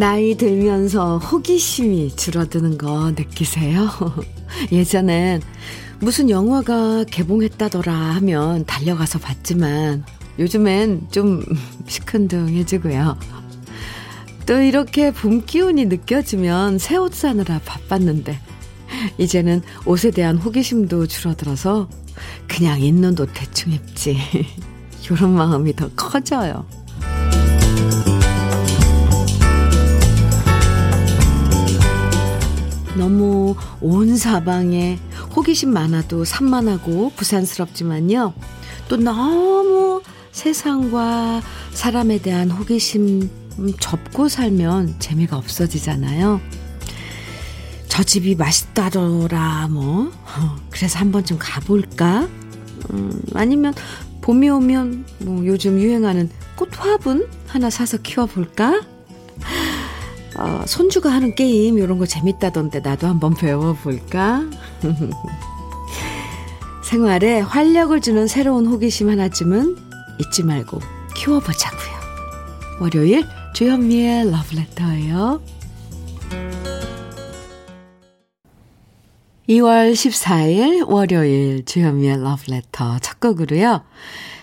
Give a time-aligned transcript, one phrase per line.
[0.00, 3.86] 나이 들면서 호기심이 줄어드는 거 느끼세요?
[4.72, 5.42] 예전엔
[5.98, 10.06] 무슨 영화가 개봉했다더라 하면 달려가서 봤지만
[10.38, 11.44] 요즘엔 좀
[11.86, 13.18] 시큰둥해지고요.
[14.46, 18.40] 또 이렇게 봄 기운이 느껴지면 새 옷 사느라 바빴는데
[19.18, 21.90] 이제는 옷에 대한 호기심도 줄어들어서
[22.48, 24.16] 그냥 있는 옷 대충 입지.
[25.04, 26.64] 이런 마음이 더 커져요.
[33.00, 34.98] 너무 온 사방에
[35.34, 38.34] 호기심 많아도 산만하고 부산스럽지만요.
[38.88, 41.40] 또 너무 세상과
[41.72, 43.30] 사람에 대한 호기심
[43.80, 46.42] 접고 살면 재미가 없어지잖아요.
[47.88, 50.12] 저 집이 맛있다더라, 뭐.
[50.68, 52.28] 그래서 한번 좀 가볼까?
[52.92, 53.72] 음, 아니면
[54.20, 58.82] 봄이 오면 뭐 요즘 유행하는 꽃화분 하나 사서 키워볼까?
[60.36, 64.44] 어, 손주가 하는 게임 이런 거 재밌다던데 나도 한번 배워볼까?
[66.84, 69.76] 생활에 활력을 주는 새로운 호기심 하나쯤은
[70.18, 70.80] 잊지 말고
[71.14, 71.90] 키워보자고요.
[72.80, 75.40] 월요일 주현미의 러브레터예요.
[79.48, 83.82] 2월 14일 월요일 주현미의 러브레터 첫 곡으로요.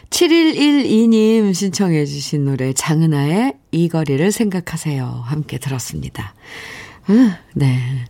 [0.09, 5.05] 7112님 신청해 주신 노래 장은아의 이 거리를 생각하세요.
[5.25, 6.33] 함께 들었습니다.
[7.09, 8.05] 음, 네.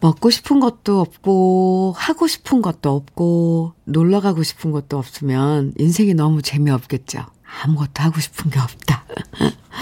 [0.00, 6.42] 먹고 싶은 것도 없고, 하고 싶은 것도 없고, 놀러 가고 싶은 것도 없으면 인생이 너무
[6.42, 7.26] 재미없겠죠.
[7.64, 9.04] 아무것도 하고 싶은 게 없다.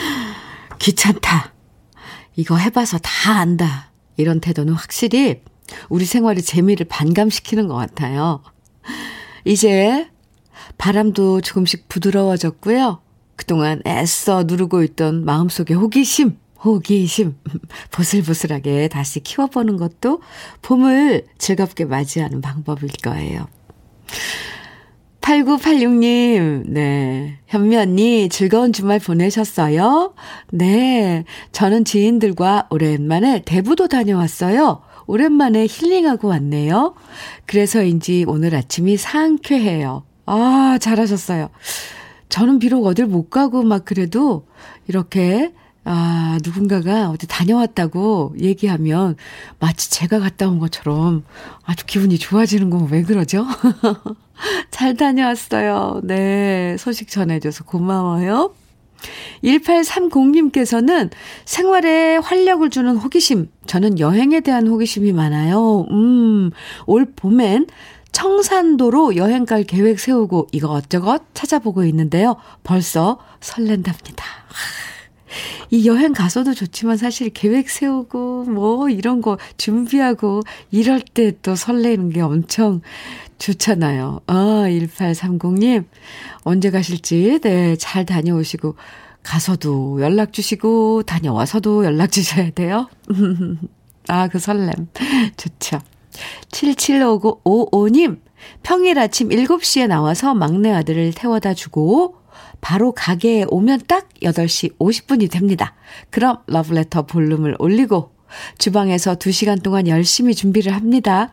[0.78, 1.52] 귀찮다.
[2.36, 3.90] 이거 해봐서 다 안다.
[4.16, 5.42] 이런 태도는 확실히
[5.90, 8.42] 우리 생활의 재미를 반감시키는 것 같아요.
[9.44, 10.08] 이제
[10.78, 13.00] 바람도 조금씩 부드러워졌고요.
[13.36, 17.36] 그동안 애써 누르고 있던 마음속의 호기심, 호기심,
[17.92, 20.20] 보슬보슬하게 다시 키워보는 것도
[20.62, 23.46] 봄을 즐겁게 맞이하는 방법일 거예요.
[25.20, 27.38] 8986님, 네.
[27.48, 30.14] 현미 언니, 즐거운 주말 보내셨어요?
[30.52, 31.24] 네.
[31.50, 34.82] 저는 지인들과 오랜만에 대부도 다녀왔어요.
[35.06, 36.94] 오랜만에 힐링하고 왔네요.
[37.46, 40.04] 그래서인지 오늘 아침이 상쾌해요.
[40.26, 41.50] 아, 잘하셨어요.
[42.28, 44.46] 저는 비록 어딜 못 가고 막 그래도
[44.88, 45.52] 이렇게
[45.88, 49.14] 아, 누군가가 어디 다녀왔다고 얘기하면
[49.60, 51.24] 마치 제가 갔다 온 것처럼
[51.64, 53.46] 아주 기분이 좋아지는 건 왜 그러죠?
[54.70, 56.00] 잘 다녀왔어요.
[56.04, 56.76] 네.
[56.78, 58.52] 소식 전해줘서 고마워요.
[59.44, 61.10] 1830님께서는
[61.44, 63.48] 생활에 활력을 주는 호기심.
[63.66, 65.86] 저는 여행에 대한 호기심이 많아요.
[65.90, 66.50] 음,
[66.86, 67.66] 올 봄엔
[68.16, 72.36] 청산도로 여행 갈 계획 세우고 이것저것 찾아보고 있는데요.
[72.64, 74.24] 벌써 설렌답니다.
[75.70, 80.40] 이 여행 가서도 좋지만 사실 계획 세우고 뭐 이런 거 준비하고
[80.70, 82.80] 이럴 때 또 설레는 게 엄청
[83.38, 84.22] 좋잖아요.
[84.26, 85.84] 아, 1830님.
[86.44, 88.76] 언제 가실지, 네, 잘 다녀오시고,
[89.24, 92.88] 가서도 연락 주시고, 다녀와서도 연락 주셔야 돼요.
[94.08, 94.72] 아, 그 설렘.
[95.36, 95.80] 좋죠.
[96.50, 98.20] 775955님,
[98.62, 102.16] 평일 아침 7시에 나와서 막내 아들을 태워다 주고,
[102.60, 105.74] 바로 가게에 오면 딱 8시 50분이 됩니다.
[106.10, 108.12] 그럼 러브레터 볼륨을 올리고,
[108.58, 111.32] 주방에서 2시간 동안 열심히 준비를 합니다.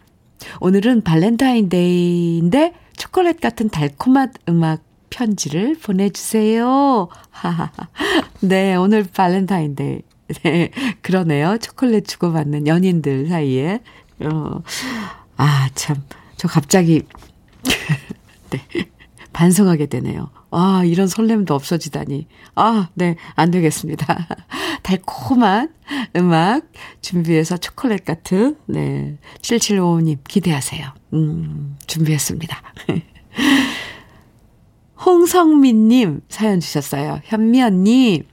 [0.60, 7.08] 오늘은 발렌타인데이인데 초콜릿 같은 달콤한 음악 편지를 보내주세요.
[8.42, 10.02] 네, 오늘 발렌타인데이.
[10.44, 10.72] 네,
[11.02, 11.58] 그러네요.
[11.60, 13.82] 초콜릿 주고받는 연인들 사이에.
[14.26, 14.62] 어,
[15.38, 16.04] 아, 참.
[16.38, 17.04] 저 갑자기,
[18.50, 18.60] 네,
[19.32, 20.30] 반성하게 되네요.
[20.52, 22.28] 아, 이런 설렘도 없어지다니.
[22.56, 24.28] 아, 네, 안 되겠습니다.
[24.84, 25.74] 달콤한
[26.16, 26.72] 음악
[27.02, 29.18] 준비해서 초콜릿 같은, 네.
[29.42, 30.94] 7755님 기대하세요.
[31.14, 32.62] 음, 준비했습니다.
[35.06, 37.20] 홍성민님 사연 주셨어요.
[37.26, 38.24] 현미 언니,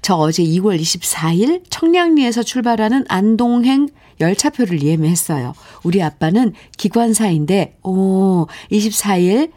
[0.00, 3.88] 저 어제 2월 24일 청량리에서 출발하는 안동행
[4.22, 5.52] 열차표를 예매했어요.
[5.82, 9.50] 우리 아빠는 기관사인데, 오, 24일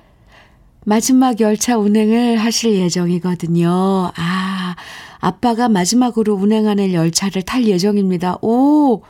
[0.83, 4.12] 마지막 열차 운행을 하실 예정이거든요.
[4.15, 4.75] 아,
[5.19, 8.38] 아빠가 마지막으로 운행하는 열차를 탈 예정입니다.
[8.41, 9.01] 오,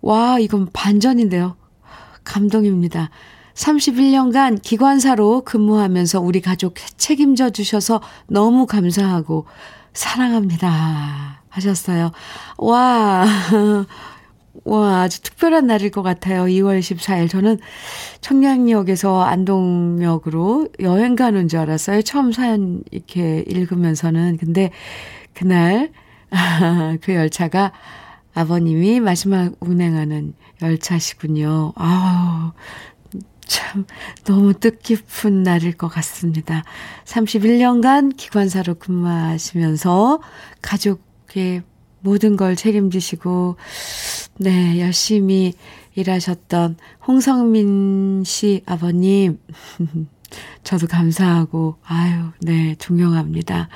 [0.00, 1.56] 와, 이건 반전인데요.
[2.24, 3.10] 감동입니다.
[3.54, 9.46] 31년간 기관사로 근무하면서 우리 가족 책임져 주셔서 너무 감사하고
[9.92, 11.42] 사랑합니다.
[11.48, 12.12] 하셨어요.
[12.58, 13.26] 와,
[14.64, 16.44] 와, 아주 특별한 날일 것 같아요.
[16.44, 17.30] 2월 14일.
[17.30, 17.58] 저는
[18.20, 22.02] 청량역에서 안동역으로 여행 가는 줄 알았어요.
[22.02, 24.36] 처음 사연 이렇게 읽으면서는.
[24.38, 24.70] 근데
[25.34, 25.90] 그날,
[27.02, 27.72] 그 열차가
[28.34, 31.72] 아버님이 마지막 운행하는 열차시군요.
[31.76, 32.52] 아우,
[33.46, 33.86] 참,
[34.24, 36.64] 너무 뜻깊은 날일 것 같습니다.
[37.04, 40.20] 31년간 기관사로 근무하시면서
[40.60, 41.62] 가족의
[42.08, 43.56] 모든 걸 책임지시고,
[44.38, 45.52] 네, 열심히
[45.94, 46.76] 일하셨던
[47.06, 49.38] 홍성민 씨 아버님,
[50.64, 53.68] 저도 감사하고, 아유, 네, 존경합니다.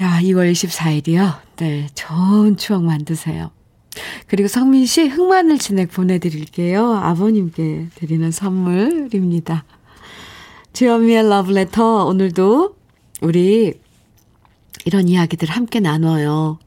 [0.00, 1.34] 야, 2월 24일이요.
[1.56, 3.50] 네, 좋은 추억 만드세요.
[4.26, 6.94] 그리고 성민 씨 흑마늘 진액 보내드릴게요.
[6.94, 9.66] 아버님께 드리는 선물입니다.
[10.72, 12.74] 주현미의 러브레터 오늘도
[13.20, 13.81] 우리
[14.84, 16.58] 이런 이야기들 함께 나눠요.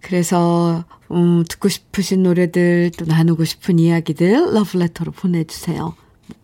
[0.00, 5.94] 그래서 음, 듣고 싶으신 노래들 또 나누고 싶은 이야기들 러브레터로 보내주세요.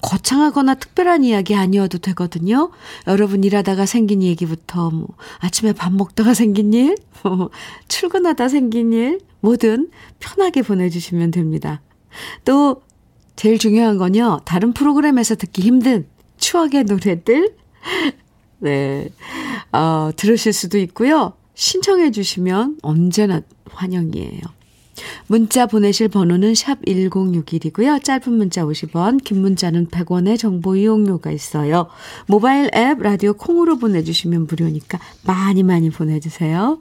[0.03, 2.71] 거창하거나 특별한 이야기 아니어도 되거든요.
[3.07, 5.09] 여러분 일하다가 생긴 얘기부터 뭐
[5.39, 7.51] 아침에 밥 먹다가 생긴 일, 뭐
[7.89, 11.81] 출근하다 생긴 일, 뭐든 편하게 보내주시면 됩니다.
[12.45, 12.83] 또
[13.37, 14.41] 제일 중요한 건요.
[14.45, 16.07] 다른 프로그램에서 듣기 힘든
[16.39, 17.55] 추억의 노래들
[18.59, 19.09] 네.
[19.73, 21.33] 어, 들으실 수도 있고요.
[21.55, 24.41] 신청해 주시면 언제나 환영이에요.
[25.27, 28.03] 문자 보내실 번호는 샵 1061이고요.
[28.03, 31.89] 짧은 문자 50원, 긴 문자는 100원의 정보 이용료가 있어요.
[32.27, 36.81] 모바일 앱 라디오 콩으로 보내주시면 무료니까 많이 많이 보내주세요.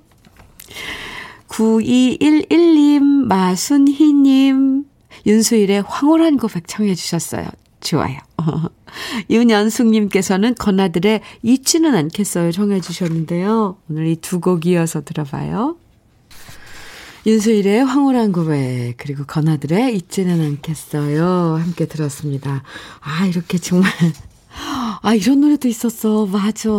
[1.48, 4.86] 9211님, 마순희님,
[5.26, 7.48] 윤수일의 황홀한 고백 청해 주셨어요.
[7.82, 8.18] 좋아요.
[9.30, 13.78] 윤연숙님께서는 건아들의 잊지는 않겠어요 청해 주셨는데요.
[13.90, 15.78] 오늘 이 두 곡 이어서 들어봐요.
[17.26, 22.64] 윤수일의 황홀한 고백 그리고 건아들의 잊지는 않겠어요 함께 들었습니다.
[23.02, 23.92] 아 이렇게 정말
[25.02, 26.70] 아 이런 노래도 있었어 맞아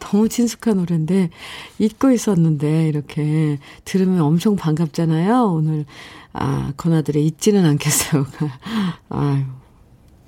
[0.00, 1.30] 너무 친숙한 노래인데
[1.78, 5.44] 잊고 있었는데 이렇게 들으면 엄청 반갑잖아요.
[5.52, 5.84] 오늘
[6.32, 8.26] 아 건아들의 잊지는 않겠어요.
[9.10, 9.44] 아유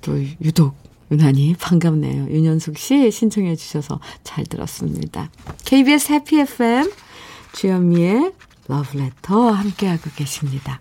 [0.01, 0.75] 또 유독
[1.11, 2.29] 유난히 반갑네요.
[2.29, 5.29] 윤현숙 씨 신청해 주셔서 잘 들었습니다.
[5.65, 6.91] KBS 해피 FM
[7.53, 8.33] 주현미의
[8.67, 10.79] 러브레터 함께하고 계십니다.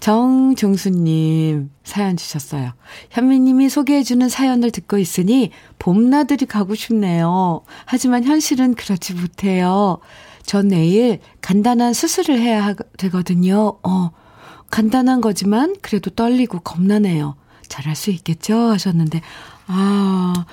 [0.00, 2.72] 정종수님 사연 주셨어요.
[3.10, 7.62] 현미님이 소개해주는 사연을 듣고 있으니 봄나들이 가고 싶네요.
[7.84, 9.98] 하지만 현실은 그렇지 못해요.
[10.42, 13.78] 전 내일 간단한 수술을 해야 되거든요.
[13.82, 14.10] 어,
[14.70, 17.36] 간단한 거지만 그래도 떨리고 겁나네요.
[17.70, 18.54] 잘할 수 있겠죠?
[18.54, 19.22] 하셨는데,
[19.66, 20.44] 아,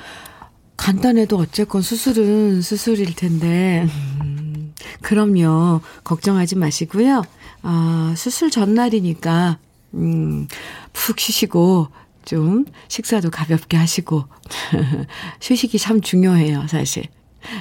[0.77, 3.85] 간단해도 어쨌건 수술은 수술일 텐데,
[4.21, 5.81] 음, 그럼요.
[6.05, 7.23] 걱정하지 마시고요.
[7.63, 9.57] 아, 수술 전날이니까,
[9.95, 10.47] 음,
[10.93, 11.89] 푹 쉬시고,
[12.23, 14.25] 좀 식사도 가볍게 하시고,
[15.41, 17.05] 휴식이 참 중요해요, 사실.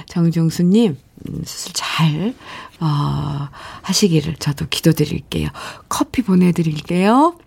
[0.07, 2.35] 정종수님, 음, 수술 잘,
[2.79, 3.49] 어,
[3.81, 5.49] 하시기를 저도 기도드릴게요.
[5.89, 7.37] 커피 보내드릴게요.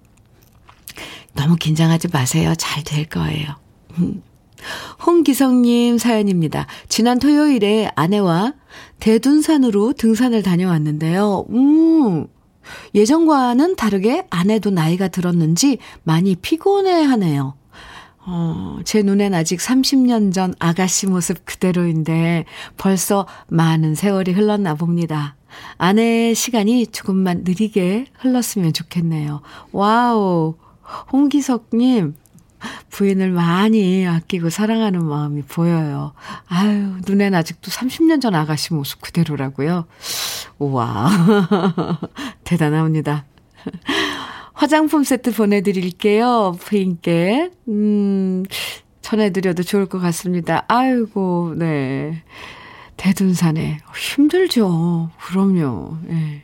[1.40, 2.52] 너무 긴장하지 마세요.
[2.58, 3.54] 잘 될 거예요.
[3.98, 4.22] 음.
[5.06, 6.66] 홍기성님 사연입니다.
[6.88, 8.52] 지난 토요일에 아내와
[8.99, 11.47] 대둔산으로 등산을 다녀왔는데요.
[11.49, 12.26] 음,
[12.94, 17.54] 예전과는 다르게 아내도 나이가 들었는지 많이 피곤해 하네요.
[18.26, 22.44] 어, 제 눈엔 아직 30년 전 아가씨 모습 그대로인데
[22.76, 25.37] 벌써 많은 세월이 흘렀나 봅니다.
[25.78, 29.40] 아내의 시간이 조금만 느리게 흘렀으면 좋겠네요.
[29.73, 30.57] wow.
[31.12, 32.14] 홍기석님,
[32.90, 36.12] 부인을 많이 아끼고 사랑하는 마음이 보여요.
[36.49, 39.87] 아유, 눈엔 아직도 30년 전 아가씨 모습 그대로라고요.
[40.59, 41.11] 우와.
[42.44, 43.25] 대단합니다.
[44.52, 46.56] 화장품 세트 보내드릴게요.
[46.61, 47.50] 부인께.
[47.68, 48.44] 음,
[49.00, 50.64] 전해드려도 좋을 것 같습니다.
[50.68, 52.23] 아이고, 네.
[52.97, 53.78] 대둔산에.
[53.97, 55.11] 힘들죠.
[55.25, 55.97] 그럼요.
[56.11, 56.42] 예.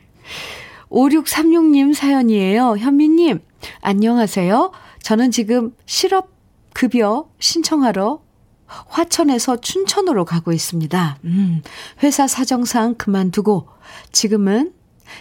[0.89, 2.77] 5636님 사연이에요.
[2.77, 3.39] 현미님,
[3.81, 4.71] 안녕하세요.
[5.01, 8.21] 저는 지금 실업급여 신청하러
[8.67, 11.17] 화천에서 춘천으로 가고 있습니다.
[11.23, 11.61] 음,
[12.03, 13.67] 회사 사정상 그만두고
[14.11, 14.73] 지금은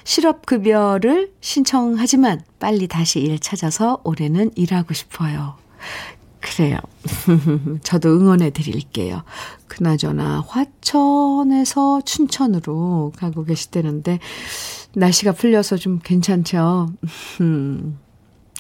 [0.05, 5.55] 실업급여를 신청하지만 빨리 다시 일 찾아서 올해는 일하고 싶어요.
[6.41, 6.79] 그래요.
[7.83, 9.23] 저도 응원해 드릴게요.
[9.69, 14.19] 그나저나 화천에서 춘천으로 가고 계시다는데
[14.95, 16.89] 날씨가 풀려서 좀 괜찮죠?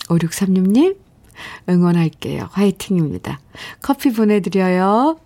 [0.09, 0.97] 5636님,
[1.69, 2.49] 응원할게요.
[2.51, 3.41] 화이팅입니다.
[3.83, 5.19] 커피 보내드려요.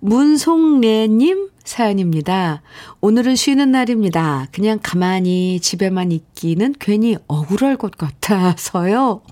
[0.00, 2.62] 문송래님 사연입니다.
[3.00, 4.46] 오늘은 쉬는 날입니다.
[4.52, 9.22] 그냥 가만히 집에만 있기는 괜히 억울할 것 같아서요.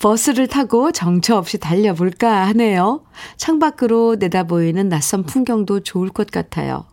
[0.00, 3.04] 버스를 타고 정처 없이 달려볼까 하네요.
[3.36, 6.84] 창밖으로 내다보이는 낯선 풍경도 좋을 것 같아요.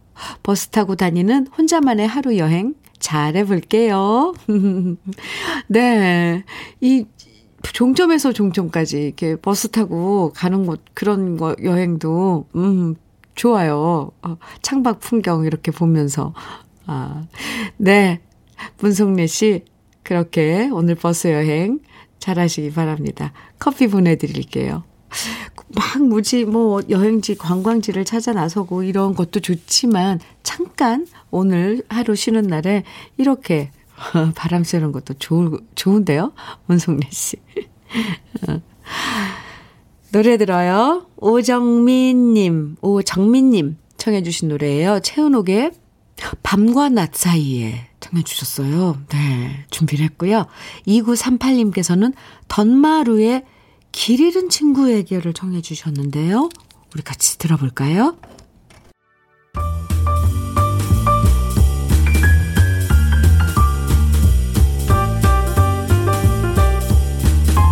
[0.43, 4.33] 버스 타고 다니는 혼자만의 하루 여행 잘해볼게요.
[5.67, 6.43] 네.
[6.81, 7.05] 이
[7.61, 12.95] 종점에서 종점까지 이렇게 버스 타고 가는 곳, 그런 거, 여행도, 음,
[13.35, 14.11] 좋아요.
[14.21, 16.33] 어, 창밖 풍경 이렇게 보면서.
[16.85, 17.25] 아,
[17.77, 18.21] 네.
[18.79, 19.63] 문송래 씨,
[20.03, 21.79] 그렇게 오늘 버스 여행
[22.19, 23.33] 잘 하시기 바랍니다.
[23.59, 24.83] 커피 보내드릴게요.
[25.69, 32.83] 막 무지 뭐 여행지 관광지를 찾아 나서고 이런 것도 좋지만 잠깐 오늘 하루 쉬는 날에
[33.17, 33.71] 이렇게
[34.35, 36.33] 바람 쐬는 것도 좋, 좋은데요?
[36.65, 37.37] 문송래 씨.
[38.47, 38.61] 어.
[40.11, 41.07] 노래 들어요.
[41.17, 44.99] 오정민 님, 오정민 님 청해 주신 노래예요.
[45.01, 45.71] 채은옥의
[46.43, 48.97] 밤과 낮 사이에 청해 주셨어요.
[49.09, 50.45] 네, 준비를 했고요.
[50.87, 52.13] 2938님께서는
[52.47, 53.43] 던마루의
[53.97, 56.49] 길 잃은 친구에게를 청해 주셨는데요.
[56.93, 58.15] 우리 같이 들어볼까요?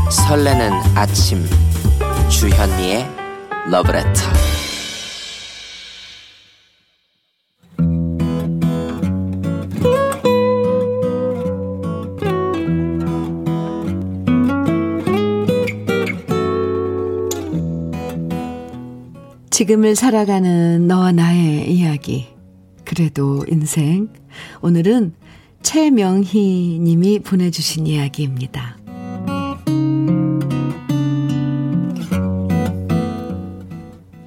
[0.09, 1.45] 설레는 아침
[2.27, 3.07] 주현미의
[3.69, 4.54] 러브레터
[19.55, 22.27] 지금을 살아가는 너와 나의 이야기.
[22.83, 24.09] 그래도 인생.
[24.61, 25.13] 오늘은
[25.61, 28.77] 최명희 님이 보내주신 이야기입니다.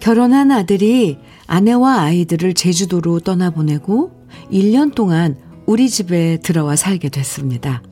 [0.00, 4.10] 결혼한 아들이 아내와 아이들을 제주도로 떠나보내고
[4.50, 7.82] 1년 동안 우리 집에 들어와 살게 됐습니다.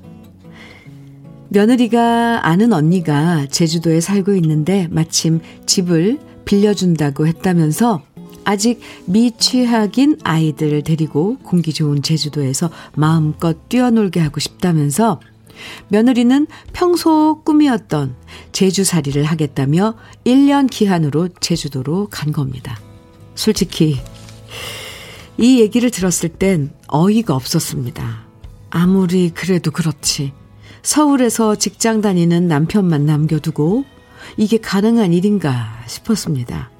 [1.50, 8.02] 며느리가 아는 언니가 제주도에 살고 있는데 마침 집을 빌려준다고 했다면서
[8.44, 15.20] 아직 미취학인 아이들을 데리고 공기 좋은 제주도에서 마음껏 뛰어놀게 하고 싶다면서
[15.88, 18.14] 며느리는 평소 꿈이었던
[18.52, 22.78] 제주살이를 하겠다며 1년 기한으로 제주도로 간 겁니다.
[23.34, 23.98] 솔직히
[25.38, 28.26] 이 얘기를 들었을 땐 어이가 없었습니다.
[28.70, 30.32] 아무리 그래도 그렇지.
[30.82, 33.84] 서울에서 직장 다니는 남편만 남겨두고
[34.36, 36.70] 이게 가능한 일인가 싶었습니다.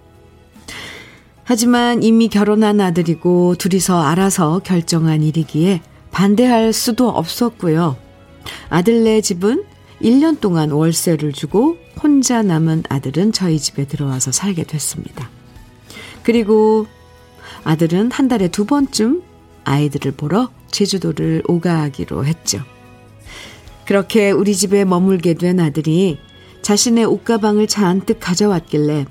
[1.45, 7.97] 하지만 이미 결혼한 아들이고 둘이서 알아서 결정한 일이기에 반대할 수도 없었고요.
[8.69, 9.65] 아들네 집은
[10.03, 15.31] 1년 동안 월세를 주고 혼자 남은 아들은 저희 집에 들어와서 살게 됐습니다.
[16.23, 16.87] 그리고
[17.65, 19.23] 아들은 한 달에 두 번쯤
[19.65, 22.61] 아이들을 보러 제주도를 오가기로 했죠.
[23.85, 26.19] 그렇게 우리 집에 머물게 된 아들이
[26.66, 29.06] 자신의 옷가방을 잔뜩 가져왔길래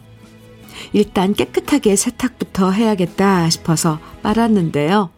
[0.91, 5.09] 일단 깨끗하게 세탁부터 해야겠다 싶어서 빨았는데요.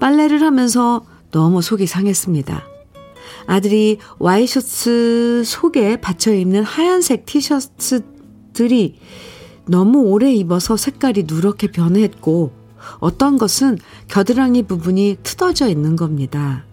[0.00, 2.64] 빨래를 하면서 너무 속이 상했습니다.
[3.46, 8.98] 아들이 와이셔츠 속에 받쳐 입는 하얀색 티셔츠들이
[9.66, 12.52] 너무 오래 입어서 색깔이 누렇게 변했고
[13.00, 13.76] 어떤 것은
[14.08, 16.65] 겨드랑이 부분이 뜯어져 있는 겁니다.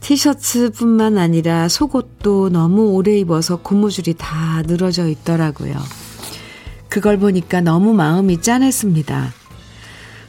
[0.00, 5.74] 티셔츠뿐만 아니라 속옷도 너무 오래 입어서 고무줄이 다 늘어져 있더라고요.
[6.88, 9.32] 그걸 보니까 너무 마음이 짠했습니다.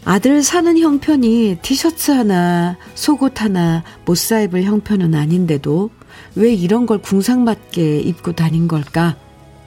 [0.05, 5.89] 아들 사는 형편이 티셔츠 하나, 속옷 하나 못 사 입을 형편은 아닌데도
[6.35, 9.15] 왜 이런 걸 궁상맞게 입고 다닌 걸까?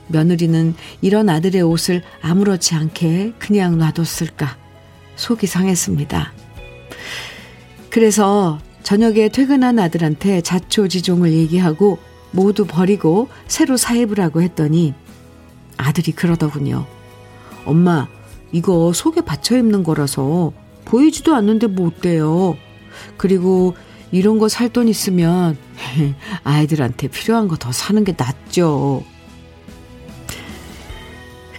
[0.09, 4.57] 며느리는 이런 아들의 옷을 아무렇지 않게 그냥 놔뒀을까?
[5.17, 6.33] 속이 상했습니다.
[7.91, 11.99] 그래서 저녁에 퇴근한 아들한테 자초지종을 얘기하고
[12.33, 14.95] 모두 버리고 새로 사입으라고 했더니
[15.77, 16.87] 아들이 그러더군요.
[17.65, 18.09] 엄마,
[18.53, 20.53] 이거 속에 받쳐 입는 거라서
[20.85, 22.57] 보이지도 않는데 뭐 어때요?
[23.17, 23.75] 그리고
[24.11, 25.57] 이런 거 살 돈 있으면
[26.45, 29.03] 아이들한테 필요한 거 더 사는 게 낫죠.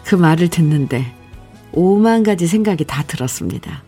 [0.06, 1.13] 그 말을 듣는데
[1.72, 3.84] 오만 가지 생각이 다 들었습니다.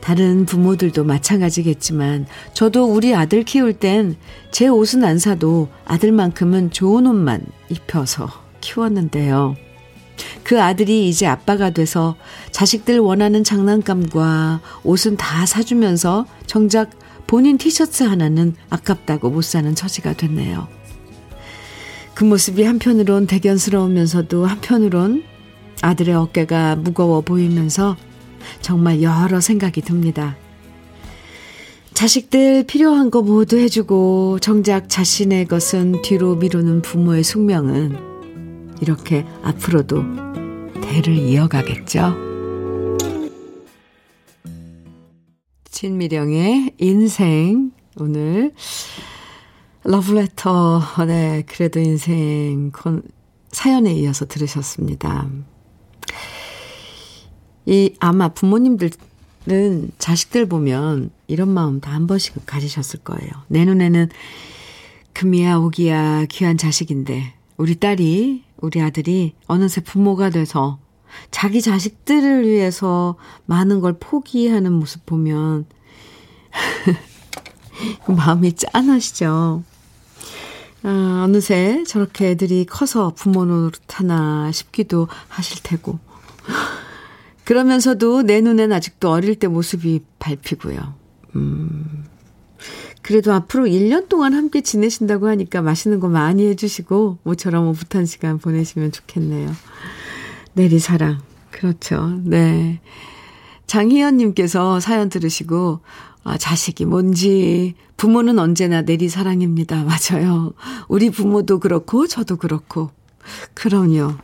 [0.00, 4.16] 다른 부모들도 마찬가지겠지만 저도 우리 아들 키울 땐
[4.50, 8.28] 제 옷은 안 사도 아들만큼은 좋은 옷만 입혀서
[8.60, 9.56] 키웠는데요.
[10.42, 12.16] 그 아들이 이제 아빠가 돼서
[12.50, 16.90] 자식들 원하는 장난감과 옷은 다 사주면서 정작
[17.26, 20.66] 본인 티셔츠 하나는 아깝다고 못 사는 처지가 됐네요.
[22.14, 25.22] 그 모습이 한편으론 대견스러우면서도 한편으론
[25.82, 27.96] 아들의 어깨가 무거워 보이면서
[28.60, 30.36] 정말 여러 생각이 듭니다.
[31.94, 40.04] 자식들 필요한 거 모두 해주고 정작 자신의 것은 뒤로 미루는 부모의 숙명은 이렇게 앞으로도
[40.80, 42.14] 대를 이어가겠죠.
[45.64, 47.72] 진미령의 인생.
[48.00, 48.52] 오늘
[49.82, 52.70] 러브레터, 네, 그래도 인생
[53.50, 55.28] 사연에 이어서 들으셨습니다.
[57.68, 63.30] 이 아마 부모님들은 자식들 보면 이런 마음 다 한 번씩 가지셨을 거예요.
[63.48, 64.08] 내 눈에는
[65.12, 70.78] 금이야 오기야 귀한 자식인데 우리 딸이 우리 아들이 어느새 부모가 돼서
[71.30, 75.66] 자기 자식들을 위해서 많은 걸 포기하는 모습 보면
[78.08, 79.62] 마음이 짠하시죠.
[80.84, 85.98] 아, 어느새 저렇게 애들이 커서 부모 노릇 하나 싶기도 하실 테고.
[87.48, 90.92] 그러면서도 내 눈엔 아직도 어릴 때 모습이 밟히고요.
[91.36, 92.04] 음.
[93.00, 98.92] 그래도 앞으로 1년 동안 함께 지내신다고 하니까 맛있는 거 많이 해주시고, 모처럼 오붓한 시간 보내시면
[98.92, 99.50] 좋겠네요.
[100.52, 101.20] 내리 사랑.
[101.50, 102.20] 그렇죠.
[102.22, 102.82] 네.
[103.66, 105.80] 장희연님께서 사연 들으시고,
[106.24, 109.86] 아, 자식이 뭔지, 부모는 언제나 내리 사랑입니다.
[109.88, 110.52] 맞아요.
[110.86, 112.90] 우리 부모도 그렇고, 저도 그렇고.
[113.54, 114.16] 그럼요.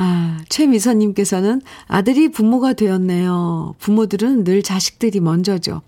[0.00, 3.74] 아, 최미선님께서는 아들이 부모가 되었네요.
[3.78, 5.82] 부모들은 늘 자식들이 먼저죠.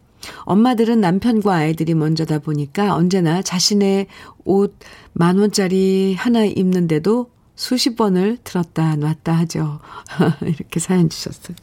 [0.44, 4.06] 엄마들은 남편과 아이들이 먼저다 보니까 언제나 자신의
[4.44, 4.76] 옷
[5.12, 9.80] 만 원짜리 하나 입는데도 수십 번을 들었다 놨다 하죠.
[10.42, 11.56] 이렇게 사연 주셨어요.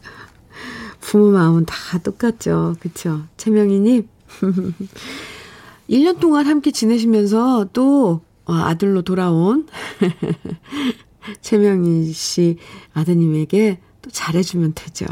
[1.00, 2.76] 부모 마음은 다 똑같죠.
[2.80, 3.22] 그쵸?
[3.36, 4.08] 최명희님.
[5.90, 9.66] 1년 동안 함께 지내시면서 또 어, 아들로 돌아온
[11.40, 12.56] 최명희 씨
[12.94, 15.06] 아드님에게 또 잘해주면 되죠.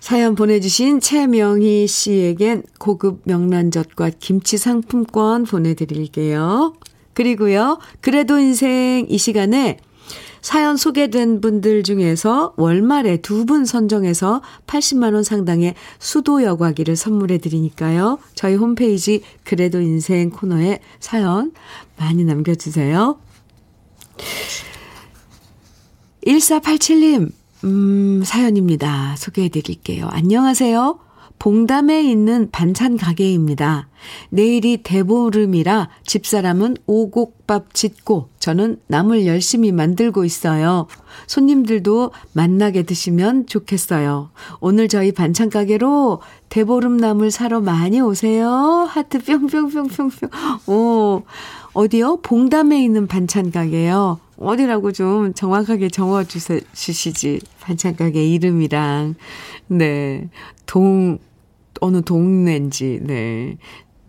[0.00, 6.74] 사연 보내주신 최명희 씨에겐 고급 명란젓과 김치 상품권 보내드릴게요.
[7.12, 9.78] 그리고요, 그래도 인생 이 시간에
[10.42, 18.18] 사연 소개된 분들 중에서 월말에 두 분 선정해서 80만원 상당의 수도 여과기를 선물해 드리니까요.
[18.36, 21.50] 저희 홈페이지 그래도 인생 코너에 사연
[21.96, 23.18] 많이 남겨주세요.
[26.26, 27.30] 1487님,
[27.64, 29.14] 음, 사연입니다.
[29.16, 30.08] 소개해 드릴게요.
[30.10, 30.98] 안녕하세요.
[31.38, 33.88] 봉담에 있는 반찬 가게입니다.
[34.30, 40.86] 내일이 대보름이라 집사람은 오곡밥 짓고 저는 나물 열심히 만들고 있어요.
[41.26, 44.30] 손님들도 만나게 드시면 좋겠어요.
[44.60, 48.48] 오늘 저희 반찬 가게로 대보름 나물 사러 많이 오세요.
[48.88, 50.30] 하트 뿅뿅뿅뿅뿅.
[50.68, 51.22] 오,
[51.76, 52.22] 어디요?
[52.22, 54.18] 봉담에 있는 반찬 가게요.
[54.38, 57.40] 어디라고 좀 정확하게 적어 주시지.
[57.60, 59.14] 반찬 가게 이름이랑.
[59.66, 60.30] 네.
[60.64, 61.18] 동,
[61.82, 63.58] 어느 동네인지, 네.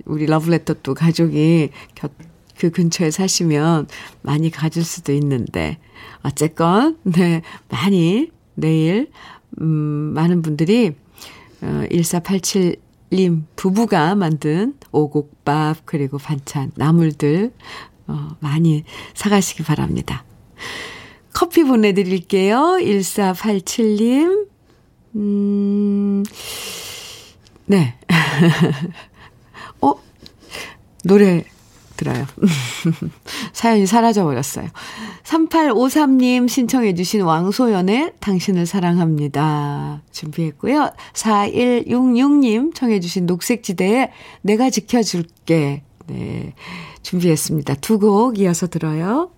[0.05, 2.11] 우리 러브레터 또 가족이 곁,
[2.57, 3.87] 그 근처에 사시면
[4.21, 5.77] 많이 가질 수도 있는데.
[6.23, 7.41] 어쨌건, 네.
[7.67, 9.11] 많이 내일,
[9.59, 10.95] 음, 많은 분들이,
[11.61, 12.77] 어, 1487
[13.11, 17.53] 님 부부가 만든 오곡밥, 그리고 반찬, 나물들,
[18.07, 20.25] 어, 많이 사가시기 바랍니다.
[21.33, 22.77] 커피 보내드릴게요.
[22.81, 24.47] 1487님.
[25.15, 26.23] 음,
[27.65, 27.95] 네.
[29.81, 29.93] 어?
[31.03, 31.45] 노래
[31.97, 32.25] 들어요.
[33.53, 34.69] 사연이 사라져버렸어요.
[35.23, 40.01] 3853님 신청해주신 왕소연의 당신을 사랑합니다.
[40.11, 40.91] 준비했고요.
[41.13, 45.83] 4166님 청해주신 녹색지대의 내가 지켜줄게.
[46.07, 46.53] 네.
[47.03, 47.75] 준비했습니다.
[47.75, 49.31] 두 곡 이어서 들어요.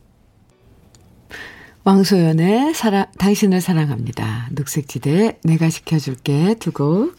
[1.83, 4.49] 왕소연의 사랑, 당신을 사랑합니다.
[4.51, 7.15] 녹색지대 내가 지켜줄게 두 곡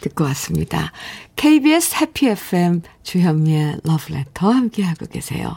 [0.00, 0.92] 듣고 왔습니다.
[1.36, 5.56] KBS 해피 FM 주현미의 러브레터 함께하고 계세요.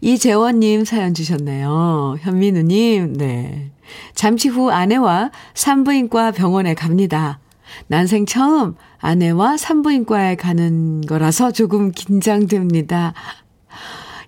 [0.00, 2.16] 이재원님 사연 주셨네요.
[2.20, 3.70] 현민우님, 네.
[4.14, 7.40] 잠시 후 아내와 산부인과 병원에 갑니다.
[7.86, 13.14] 난생 처음 아내와 산부인과에 가는 거라서 조금 긴장됩니다.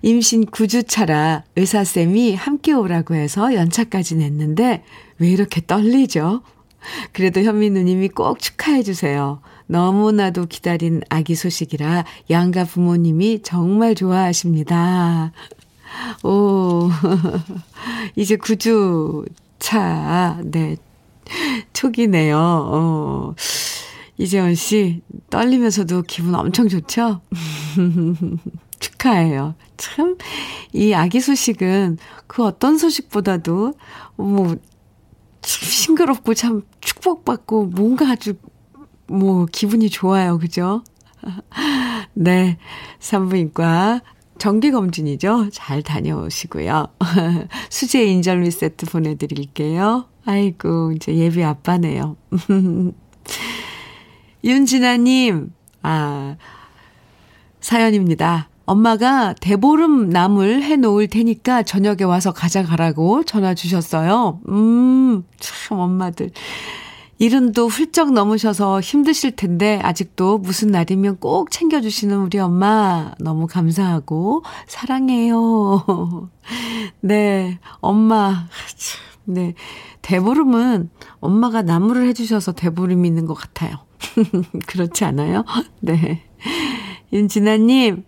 [0.01, 4.83] 임신 9주차라 의사쌤이 함께 오라고 해서 연차까지 냈는데
[5.17, 6.41] 왜 이렇게 떨리죠?
[7.11, 9.41] 그래도 현미 누님이 꼭 축하해 주세요.
[9.67, 15.31] 너무나도 기다린 아기 소식이라 양가 부모님이 정말 좋아하십니다.
[16.23, 16.89] 오,
[18.15, 19.27] 이제 9주
[19.59, 20.75] 차, 네,
[21.73, 22.37] 초기네요.
[22.37, 23.35] 어,
[24.17, 27.21] 이재원 씨, 떨리면서도 기분 엄청 좋죠?
[28.79, 29.55] 축하해요.
[29.77, 30.17] 참,
[30.73, 33.73] 이 아기 소식은 그 어떤 소식보다도,
[34.17, 34.55] 뭐,
[35.43, 38.33] 참 싱그럽고 참 축복받고 뭔가 아주,
[39.07, 40.39] 뭐, 기분이 좋아요.
[40.39, 40.83] 그죠?
[42.13, 42.57] 네.
[42.99, 44.01] 산부인과
[44.39, 45.49] 정기검진이죠.
[45.51, 46.87] 잘 다녀오시고요.
[47.69, 50.05] 수제 인절미 세트 보내드릴게요.
[50.25, 52.15] 아이고, 이제 예비 아빠네요.
[54.43, 55.51] 윤진아님,
[55.83, 56.35] 아,
[57.61, 58.49] 사연입니다.
[58.65, 64.39] 엄마가 대보름 나물 해 놓을 테니까 저녁에 와서 가져가라고 전화 주셨어요.
[64.49, 66.31] 음, 참, 엄마들.
[67.19, 73.11] 이른도 훌쩍 넘으셔서 힘드실 텐데, 아직도 무슨 날이면 꼭 챙겨주시는 우리 엄마.
[73.19, 76.29] 너무 감사하고, 사랑해요.
[77.01, 78.47] 네, 엄마.
[79.25, 79.53] 네.
[80.01, 83.77] 대보름은 엄마가 나무를 해주셔서 대보름이 있는 것 같아요.
[84.67, 85.45] 그렇지 않아요?
[85.79, 86.23] 네.
[87.13, 88.03] 윤진아님,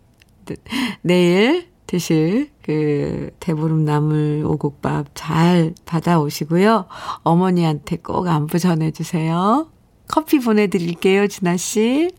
[1.01, 6.85] 내일 드실 그 대보름 나물 오곡밥 잘 받아오시고요.
[7.23, 9.69] 어머니한테 꼭 안부 전해주세요.
[10.07, 12.09] 커피 보내드릴게요, 진아씨.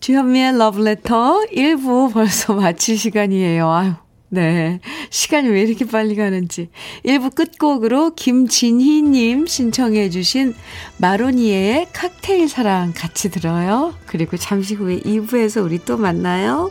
[0.00, 3.70] 주현미의 러브레터 1부 벌써 마칠 시간이에요.
[3.70, 3.92] 아유,
[4.30, 4.80] 네.
[5.10, 6.70] 시간이 왜 이렇게 빨리 가는지.
[7.04, 10.54] 1부 끝곡으로 김진희님 신청해주신
[10.96, 13.94] 마로니에의 칵테일 사랑 같이 들어요.
[14.06, 16.70] 그리고 잠시 후에 2부에서 우리 또 만나요.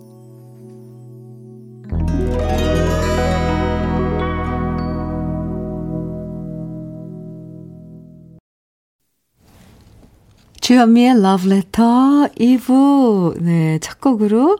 [10.71, 13.41] 주현미의 Love Letter 2부.
[13.41, 14.57] 네, 첫 곡으로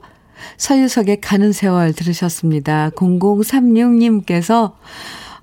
[0.57, 2.89] 서유석의 가는 세월 들으셨습니다.
[2.89, 4.73] 0036님께서,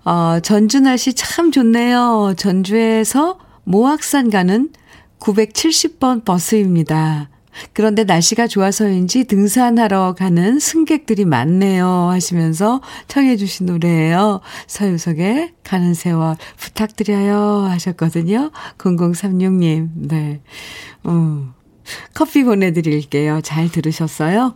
[0.05, 2.35] 어, 전주 날씨 참 좋네요.
[2.37, 4.69] 전주에서 모악산 가는
[5.21, 7.31] 970번 버스입니다.
[7.73, 11.87] 그런데 날씨가 좋아서인지 등산하러 가는 승객들이 많네요.
[11.87, 14.41] 하시면서 청해 주신 노래예요.
[14.67, 17.67] 서유석의 가는 세월 부탁드려요.
[17.71, 18.51] 하셨거든요.
[18.79, 19.89] 0036님.
[19.95, 20.41] 네.
[21.07, 21.53] 음,
[22.15, 23.41] 커피 보내드릴게요.
[23.43, 24.55] 잘 들으셨어요?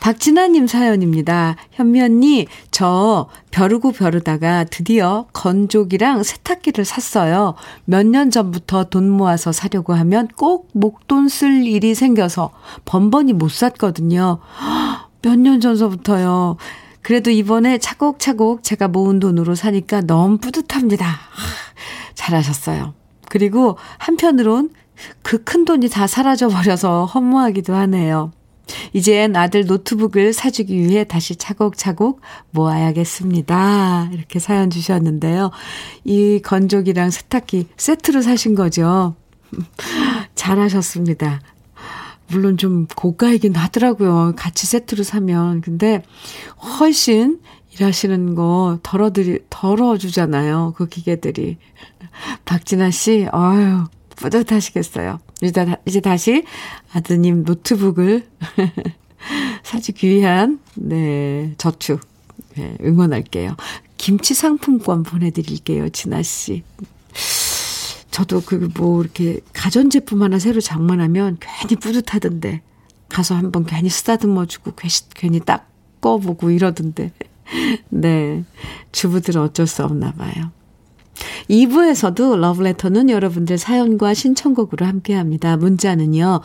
[0.00, 1.56] 박진아님 사연입니다.
[1.72, 7.54] 현미 언니, 저 벼르고 벼르다가 드디어 건조기랑 세탁기를 샀어요.
[7.84, 12.50] 몇 년 전부터 돈 모아서 사려고 하면 꼭 목돈 쓸 일이 생겨서
[12.86, 14.38] 번번이 못 샀거든요.
[15.22, 16.56] 몇 년 전서부터요.
[17.02, 21.06] 그래도 이번에 차곡차곡 제가 모은 돈으로 사니까 너무 뿌듯합니다.
[22.14, 22.94] 잘하셨어요.
[23.28, 24.70] 그리고 한편으론
[25.22, 28.32] 그 큰 돈이 다 사라져 버려서 허무하기도 하네요.
[28.92, 34.10] 이젠 아들 노트북을 사주기 위해 다시 차곡차곡 모아야겠습니다.
[34.12, 35.50] 이렇게 사연 주셨는데요.
[36.04, 39.14] 이 건조기랑 세탁기 세트로 사신 거죠.
[40.34, 41.40] 잘하셨습니다.
[42.28, 44.34] 물론 좀 고가이긴 하더라고요.
[44.36, 45.60] 같이 세트로 사면.
[45.60, 46.02] 근데
[46.78, 47.40] 훨씬
[47.72, 50.74] 일하시는 거 덜어드리, 덜어주잖아요.
[50.76, 51.58] 그 기계들이.
[52.44, 53.84] 박진아 씨, 어휴,
[54.20, 55.18] 뿌듯하시겠어요.
[55.42, 56.44] 이제, 이제 다시
[56.92, 58.26] 아드님 노트북을
[59.62, 62.00] 사주기 위한, 네, 저축.
[62.56, 63.56] 네, 응원할게요.
[63.96, 66.62] 김치 상품권 보내드릴게요, 진아씨.
[68.10, 72.62] 저도 그 뭐 이렇게 가전제품 하나 새로 장만하면 괜히 뿌듯하던데.
[73.08, 74.72] 가서 한번 괜히 쓰다듬어 주고
[75.14, 77.12] 괜히 닦아보고 이러던데.
[77.90, 78.44] 네.
[78.92, 80.50] 주부들은 어쩔 수 없나 봐요.
[81.48, 85.56] 2부에서도 러브레터는 여러분들 사연과 신청곡으로 함께 합니다.
[85.56, 86.40] 문자는요.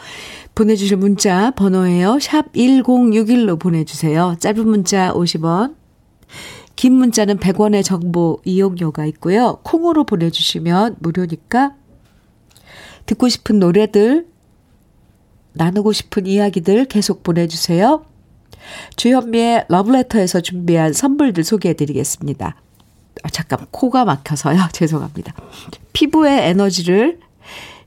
[0.55, 2.19] 보내주실 문자 번호예요.
[2.19, 4.35] 샵 1061로 보내주세요.
[4.39, 5.75] 짧은 문자 50원.
[6.75, 9.59] 긴 문자는 100원의 정보 이용료가 있고요.
[9.63, 11.75] 콩으로 보내주시면 무료니까
[13.05, 14.27] 듣고 싶은 노래들,
[15.53, 18.03] 나누고 싶은 이야기들 계속 보내주세요.
[18.97, 22.57] 주현미의 러브레터에서 준비한 선물들 소개해드리겠습니다.
[23.23, 24.69] 아, 잠깐 코가 막혀서요.
[24.73, 25.34] 죄송합니다.
[25.93, 27.19] 피부의 에너지를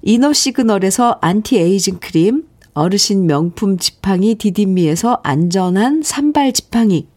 [0.03, 7.09] 이너 시그널에서 안티 에이징 크림, 어르신 명품 지팡이 디디미에서 안전한 삼발 지팡이,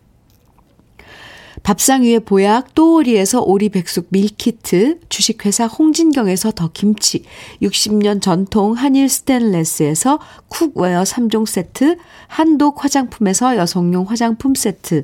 [1.64, 7.24] 밥상 위의 보약 또오리에서 오리 백숙 밀키트, 주식회사 홍진경에서 더 김치,
[7.62, 11.98] 60년 전통 한일 스텐레스에서 cookware 3종 세트,
[12.28, 15.04] 한독 화장품에서 여성용 화장품 세트,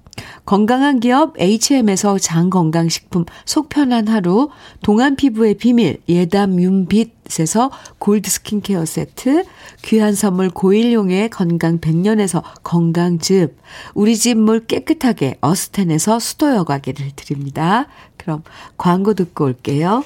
[0.45, 4.49] 건강한 기업 H&M에서 장건강식품 속편한 하루,
[4.83, 9.45] 동안 피부의 비밀 예담 윤빛에서 골드 스킨케어 세트,
[9.83, 13.57] 귀한 선물 고일용의 건강 100년에서 건강즙,
[13.93, 17.87] 우리 집 물 깨끗하게 어스텐에서 수도 여과기를 드립니다.
[18.17, 18.43] 그럼
[18.77, 20.03] 광고 듣고 올게요.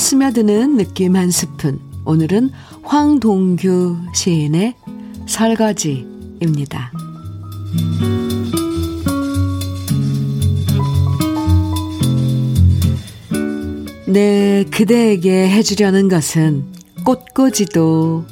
[0.00, 1.78] 스며드는 느낌 한 스푼.
[2.06, 2.50] 오늘은
[2.82, 4.74] 황동규 시인의
[5.26, 6.90] 설거지입니다.
[14.06, 16.64] 네, 그대에게 해주려는 것은
[17.04, 18.24] 꽃꽂이도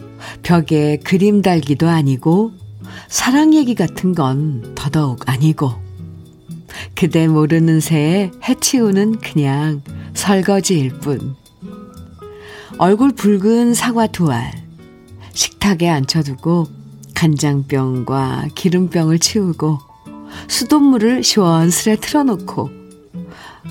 [0.42, 2.52] 벽에 그림 달기도 아니고
[3.08, 5.72] 사랑 얘기 같은 건 더더욱 아니고
[6.94, 9.82] 그대 모르는 새에 해치우는 그냥
[10.14, 11.36] 설거지일 뿐.
[12.78, 14.52] 얼굴 붉은 사과 두 알,
[15.32, 16.68] 식탁에 앉혀두고
[17.12, 19.78] 간장병과 기름병을 치우고
[20.46, 22.70] 수돗물을 시원스레 틀어놓고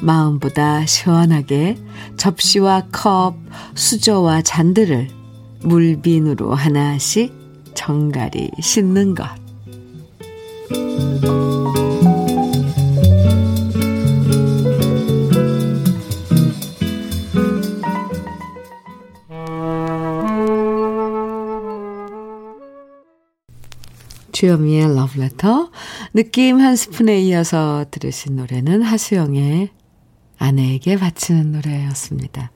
[0.02, 1.78] 마음보다 시원하게
[2.18, 3.36] 접시와 컵,
[3.76, 5.08] 수저와 잔들을
[5.64, 7.34] 물빈으로 하나씩
[7.76, 9.26] 정갈이 씻는 것.
[24.38, 25.72] 주현미의 러브레터.
[26.14, 29.70] 느낌 한 스푼에 이어서 들으신 노래는 하수영의
[30.38, 32.52] 아내에게 바치는 노래였습니다.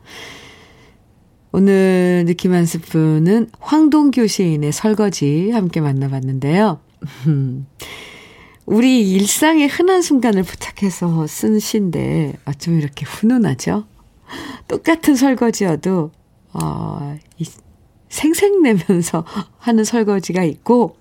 [1.51, 6.81] 오늘 느낌 한 스푼은 황동규 시인의 설거지 함께 만나봤는데요.
[8.67, 13.87] 우리 일상의 흔한 순간을 부탁해서 쓴 시인데 어쩜 이렇게 훈훈하죠?
[14.67, 16.11] 똑같은 설거지여도
[16.53, 17.45] 어, 이
[18.09, 19.25] 생색내면서
[19.57, 21.00] 하는 설거지가 있고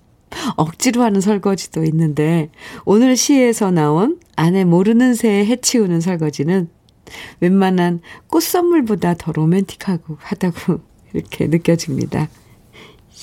[0.55, 2.49] 억지로 하는 설거지도 있는데
[2.85, 6.69] 오늘 시에서 나온 아내 모르는 새에 해치우는 설거지는
[7.41, 10.79] 웬만한 꽃 선물보다 더 로맨틱하고 하다고
[11.13, 12.29] 이렇게 느껴집니다.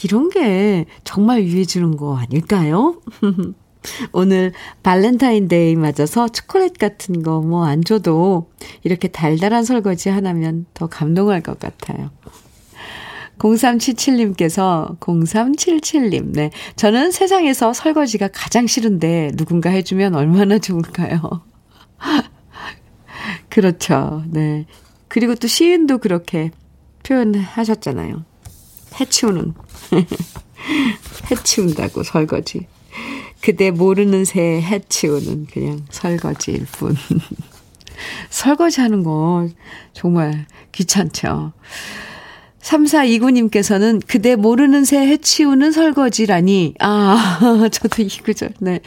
[0.05, 3.01] 이런 게 정말 위해 주는 거 아닐까요?
[4.13, 8.51] 오늘 발렌타인데이 맞아서 초콜릿 같은 거 뭐 안 줘도
[8.85, 12.11] 이렇게 달달한 설거지 하나면 더 감동할 것 같아요.
[13.39, 16.51] 0377님께서 0377님, 네.
[16.77, 21.43] 저는 세상에서 설거지가 가장 싫은데 누군가 해주면 얼마나 좋을까요?
[23.49, 24.23] 그렇죠.
[24.27, 24.67] 네.
[25.09, 26.51] 그리고 또 시인도 그렇게
[27.05, 28.25] 표현하셨잖아요.
[29.01, 29.55] 해치우는.
[31.31, 32.67] 해치운다고, 설거지.
[33.41, 36.97] 그대 모르는 새에 해치우는 그냥 설거지일 뿐.
[38.31, 39.49] 설거지 하는 거
[39.93, 41.53] 정말 귀찮죠.
[42.63, 46.75] 3429님께서는 그대 모르는 새 해치우는 설거지라니.
[46.81, 48.81] 아, 저도 이 구절, 네.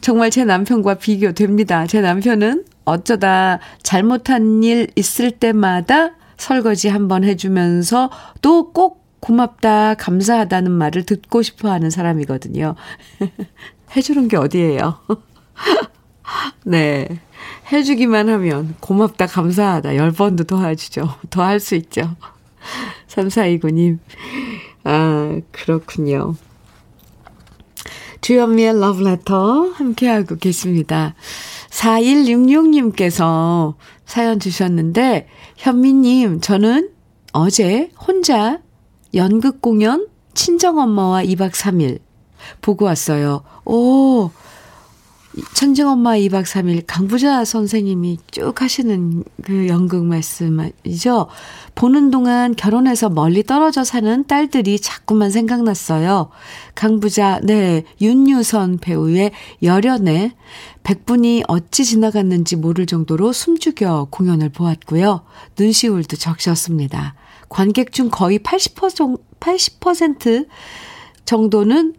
[0.00, 1.86] 정말 제 남편과 비교됩니다.
[1.86, 8.10] 제 남편은 어쩌다 잘못한 일 있을 때마다 설거지 한번 해주면서
[8.40, 12.76] 또 꼭 고맙다, 감사하다는 말을 듣고 싶어 하는 사람이거든요.
[13.96, 15.00] 해주는 게 어디예요?
[16.64, 17.08] 네.
[17.72, 21.08] 해주기만 하면 고맙다, 감사하다, 열 번도 더 해주죠.
[21.30, 22.14] 더 할 수 있죠.
[23.08, 23.98] 3429님.
[24.84, 26.34] 아, 그렇군요.
[28.20, 31.14] 주현미의 러브레터 함께하고 계십니다.
[31.70, 36.90] 4166님께서 사연 주셨는데, 현미님, 저는
[37.32, 38.60] 어제 혼자
[39.14, 42.00] 연극 공연 친정엄마와 2박 3일
[42.60, 43.42] 보고 왔어요.
[43.64, 44.30] 오,
[45.54, 51.28] 천정엄마 2박 3일 강부자 선생님이 쭉 하시는 그 연극 말씀이죠.
[51.74, 56.30] 보는 동안 결혼해서 멀리 떨어져 사는 딸들이 자꾸만 생각났어요.
[56.74, 60.34] 강부자, 네, 윤유선 배우의 열연에
[60.82, 65.22] 백분이 어찌 지나갔는지 모를 정도로 숨죽여 공연을 보았고요.
[65.58, 67.14] 눈시울도 적셨습니다.
[67.48, 70.46] 관객 중 거의 80% 80%
[71.24, 71.94] 정도는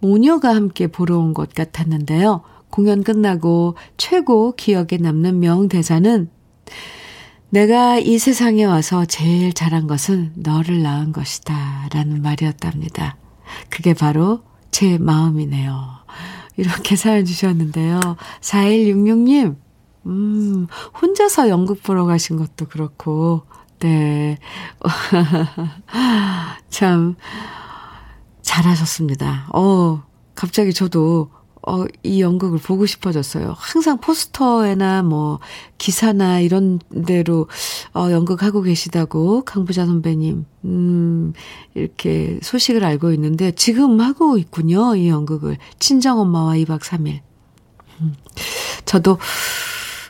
[0.00, 2.42] 모녀가 함께 보러 온 것 같았는데요.
[2.70, 6.30] 공연 끝나고 최고 기억에 남는 명대사는
[7.50, 11.88] 내가 이 세상에 와서 제일 잘한 것은 너를 낳은 것이다.
[11.92, 13.16] 라는 말이었답니다.
[13.68, 16.00] 그게 바로 제 마음이네요.
[16.56, 17.98] 이렇게 사연 주셨는데요.
[18.40, 19.56] 4166님,
[20.06, 20.66] 음,
[21.00, 23.42] 혼자서 연극 보러 가신 것도 그렇고,
[23.80, 24.38] 네.
[26.70, 27.16] 참,
[28.42, 29.48] 잘하셨습니다.
[29.54, 30.02] 어,
[30.34, 31.30] 갑자기 저도
[31.70, 33.54] 어, 이 연극을 보고 싶어졌어요.
[33.56, 35.38] 항상 포스터에나 뭐,
[35.78, 37.46] 기사나 이런 데로,
[37.94, 41.32] 어, 연극하고 계시다고, 강부자 선배님, 음,
[41.74, 45.58] 이렇게 소식을 알고 있는데, 지금 하고 있군요, 이 연극을.
[45.78, 47.20] 친정엄마와 2박 3일.
[48.00, 48.14] 음,
[48.84, 49.18] 저도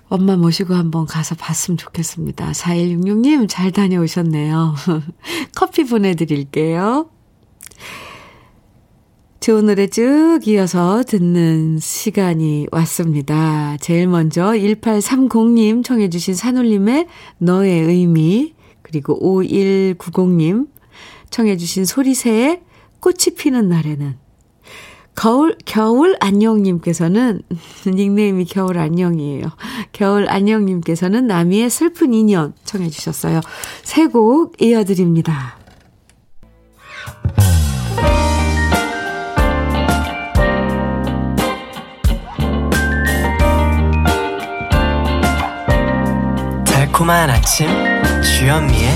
[0.09, 2.53] 엄마 모시고 한번 가서 봤으면 좋겠습니다.
[2.53, 4.77] 4166님, 잘 다녀오셨네요.
[5.55, 7.11] 커피 보내드릴게요.
[9.41, 13.79] 좋은 노래 쭉 이어서 듣는 시간이 왔습니다.
[13.81, 17.07] 제일 먼저 1830님 청해주신 산울림의
[17.39, 20.69] 너의 의미, 그리고 5190님
[21.31, 22.61] 청해주신 소리새의
[23.01, 24.19] 꽃이 피는 날에는,
[25.15, 27.41] 거울, 겨울 안녕님께서는,
[27.89, 29.47] 닉네임이 겨울 안녕이에요.
[29.93, 33.41] 겨울 안녕님께서는 나미의 슬픈 인연 청해주셨어요.
[33.85, 35.59] 세 곡 이어드립니다.
[47.01, 47.67] 달콤한 아침
[48.23, 48.91] 주현미의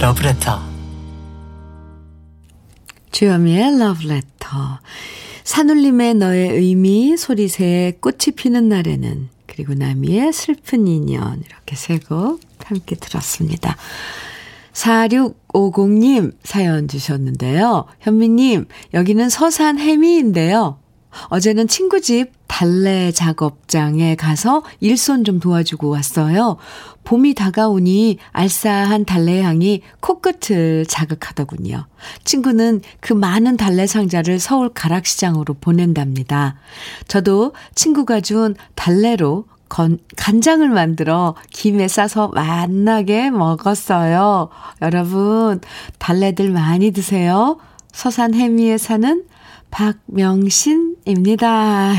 [0.00, 0.58] 러브레터
[3.10, 4.80] 주현미의 러브레터
[5.44, 12.96] 산울림의 너의 의미 소리새의 꽃이 피는 날에는 그리고 나미의 슬픈 인연 이렇게 세 곡 함께
[12.96, 13.76] 들었습니다.
[14.72, 17.84] 4650님 사연 주셨는데요.
[18.00, 20.78] 현미님 여기는 서산 해미인데요.
[21.28, 26.58] 어제는 친구 집 달래 작업장에 가서 일손 좀 도와주고 왔어요.
[27.04, 31.86] 봄이 다가오니 알싸한 달래 향이 코끝을 자극하더군요.
[32.24, 36.56] 친구는 그 많은 달래 상자를 서울 가락시장으로 보낸답니다.
[37.08, 44.50] 저도 친구가 준 달래로 건, 간장을 만들어 김에 싸서 맛나게 먹었어요.
[44.82, 45.60] 여러분,
[45.98, 47.58] 달래들 많이 드세요.
[47.90, 49.24] 서산 해미에 사는
[49.72, 51.44] 박명신입니다.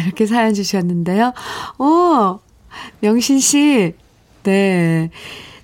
[0.06, 1.34] 이렇게 사연 주셨는데요.
[1.80, 2.40] 오,
[3.02, 3.94] 명신 씨.
[4.44, 5.10] 네.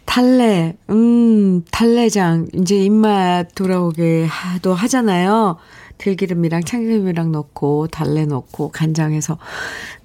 [0.06, 2.48] 달래, 음, 달래장.
[2.54, 5.58] 이제 입맛 돌아오게 하도 하잖아요.
[6.00, 9.38] 들기름이랑 참기름이랑 넣고, 달래 넣고, 간장해서,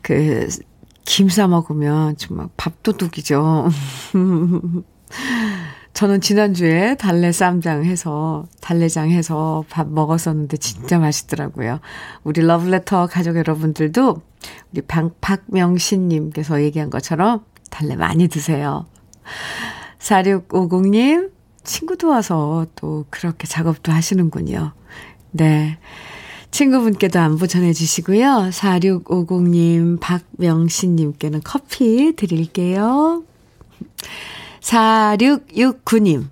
[0.02, 0.48] 그,
[1.06, 3.68] 김 싸 먹으면 정말 밥도둑이죠.
[5.94, 11.78] 저는 지난주에 달래 쌈장 해서, 달래장 해서 밥 먹었었는데 진짜 맛있더라고요.
[12.24, 14.20] 우리 러브레터 가족 여러분들도
[14.72, 18.87] 우리 박, 박명신님께서 얘기한 것처럼 달래 많이 드세요.
[20.00, 21.30] 4650님,
[21.62, 24.72] 친구도 와서 또 그렇게 작업도 하시는군요.
[25.30, 25.78] 네.
[26.50, 28.50] 친구분께도 안부 전해주시고요.
[28.50, 33.22] 4650님, 박명신님께는 커피 드릴게요.
[34.64, 36.24] 4669님,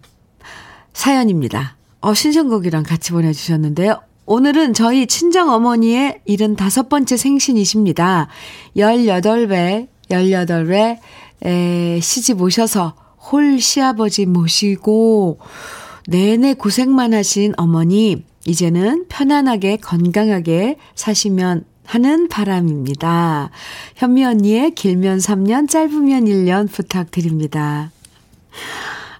[0.94, 1.76] 사연입니다.
[2.00, 4.00] 어, 신청곡이랑 같이 보내주셨는데요.
[4.24, 8.28] 오늘은 저희 친정 어머니의 75번째 생신이십니다.
[8.76, 10.98] 18배, 18배,
[11.44, 12.94] 에, 시집 오셔서
[13.30, 15.38] 홀 시아버지 모시고
[16.08, 23.50] 내내 고생만 하신 어머니, 이제는 편안하게 건강하게 사시면 하는 바람입니다.
[23.96, 27.90] 현미 언니의 길면 3년, 짧으면 1년 부탁드립니다.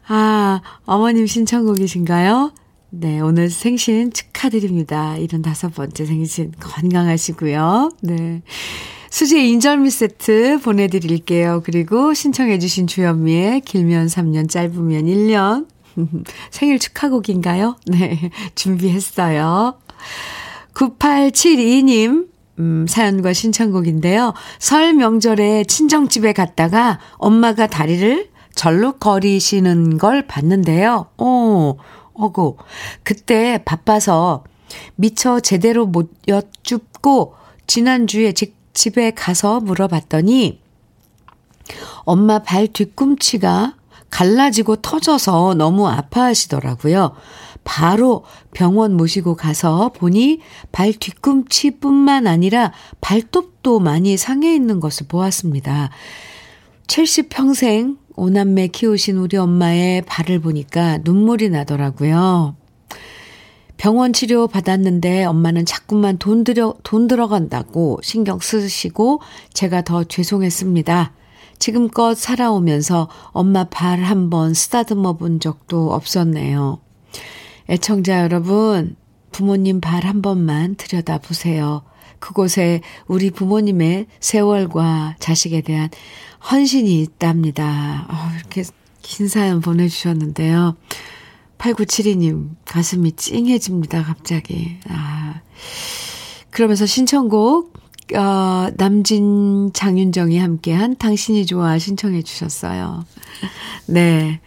[0.09, 2.53] 아, 어머님 신청곡이신가요?
[2.91, 5.15] 네, 오늘 생신 축하드립니다.
[5.19, 7.91] 75번째 생신 건강하시고요.
[8.03, 8.43] 네.
[9.09, 11.63] 수지 인절미 세트 보내드릴게요.
[11.65, 15.67] 그리고 신청해주신 주현미의 길면 3년, 짧으면 1년.
[16.51, 17.77] 생일 축하곡인가요?
[17.87, 19.79] 네, 준비했어요.
[20.75, 22.27] 9872님,
[22.59, 24.35] 음, 사연과 신청곡인데요.
[24.59, 31.07] 설 명절에 친정집에 갔다가 엄마가 다리를 절룩거리시는 걸 봤는데요.
[31.19, 31.77] 어,
[32.15, 32.59] 어고.
[33.03, 34.45] 그때 바빠서
[34.97, 37.35] 미처 제대로 못 여쭙고
[37.67, 40.61] 지난주에 직 집에 가서 물어봤더니
[42.05, 43.75] 엄마 발 뒤꿈치가
[44.11, 47.15] 갈라지고 터져서 너무 아파하시더라고요.
[47.65, 50.41] 바로 병원 모시고 가서 보니
[50.73, 55.91] 발 뒤꿈치뿐만 아니라 발톱도 많이 상해 있는 것을 보았습니다.
[56.89, 62.57] 70평생 오남매 키우신 우리 엄마의 발을 보니까 눈물이 나더라고요.
[63.77, 69.21] 병원 치료 받았는데 엄마는 자꾸만 돈 들여, 돈 들어간다고 신경 쓰시고
[69.53, 71.13] 제가 더 죄송했습니다.
[71.59, 76.79] 지금껏 살아오면서 엄마 발 한번 쓰다듬어 본 적도 없었네요.
[77.71, 78.97] 애청자 여러분,
[79.33, 81.83] 부모님 발 한 번만 들여다 보세요.
[82.23, 85.91] 그곳에 우리 부모님의 세월과 자식에 대한
[86.51, 88.07] 헌신이 있답니다.
[88.09, 88.63] 어, 이렇게
[89.03, 90.77] 긴 사연 보내주셨는데요.
[91.59, 94.79] 8972님, 가슴이 찡해집니다, 갑자기.
[94.89, 95.41] 아.
[96.51, 97.73] 그러면서 신청곡,
[98.15, 103.05] 어, 남진, 장윤정이 함께한 당신이 좋아 신청해 주셨어요.
[103.87, 104.41] 네.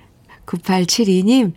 [0.45, 1.53] 9872님,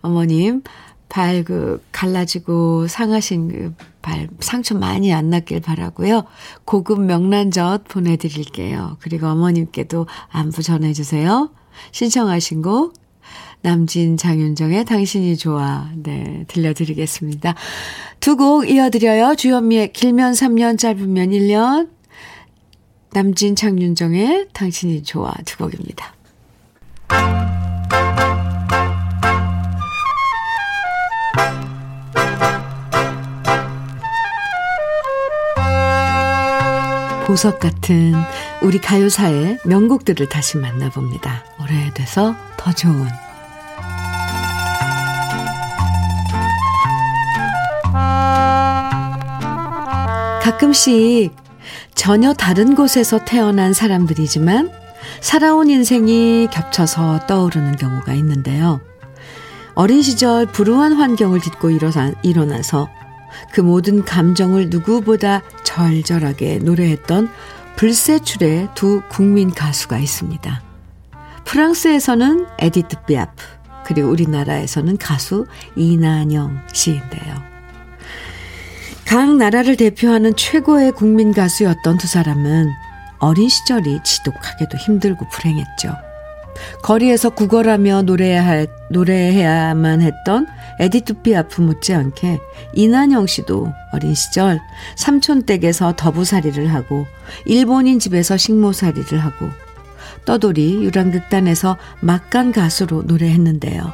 [0.00, 0.62] 어머님,
[1.08, 3.74] 발 그 갈라지고 상하신 그
[4.06, 6.26] 발 상처 많이 안 났길 바라고요.
[6.64, 8.98] 고급 명란젓 보내드릴게요.
[9.00, 11.50] 그리고 어머님께도 안부 전해주세요.
[11.90, 12.94] 신청하신 곡
[13.62, 17.56] 남진 장윤정의 당신이 좋아 네 들려드리겠습니다.
[18.20, 19.34] 두 곡 이어드려요.
[19.34, 21.90] 주현미의 길면 3년 짧으면 1년
[23.10, 26.14] 남진 장윤정의 당신이 좋아 두 곡입니다.
[37.26, 38.14] 보석 같은
[38.62, 41.44] 우리 가요사의 명곡들을 다시 만나봅니다.
[41.60, 43.08] 오래돼서 더 좋은
[50.40, 51.34] 가끔씩
[51.96, 54.70] 전혀 다른 곳에서 태어난 사람들이지만
[55.20, 58.80] 살아온 인생이 겹쳐서 떠오르는 경우가 있는데요.
[59.74, 62.88] 어린 시절 불우한 환경을 딛고 일어나, 일어나서
[63.52, 65.42] 그 모든 감정을 누구보다
[65.76, 67.28] 절절하게 노래했던
[67.76, 70.62] 불세출의 두 국민 가수가 있습니다.
[71.44, 73.44] 프랑스에서는 에디트 피아프,
[73.84, 75.46] 그리고 우리나라에서는 가수
[75.76, 77.34] 이난영 씨인데요.
[79.04, 82.70] 각 나라를 대표하는 최고의 국민 가수였던 두 사람은
[83.18, 86.05] 어린 시절이 지독하게도 힘들고 불행했죠.
[86.82, 90.46] 거리에서 구걸하며 노래해야, 할, 노래해야만 했던
[90.78, 92.38] 에디트 피아프 못지않게
[92.74, 94.60] 이난영 씨도 어린 시절
[94.96, 97.06] 삼촌 댁에서 더부살이를 하고
[97.44, 99.48] 일본인 집에서 식모살이를 하고
[100.24, 103.92] 떠돌이 유랑극단에서 막간 가수로 노래했는데요.